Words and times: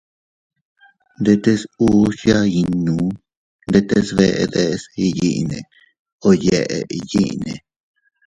Ndetes 1.21 1.61
uus 1.87 2.17
yaa 2.29 2.45
innu 2.61 2.97
ndetes 3.69 4.07
bee 4.17 4.39
deʼes 4.53 4.81
iyyinne 5.05 5.59
o 6.27 6.29
yeʼe 6.45 6.77
iyinne. 6.97 7.53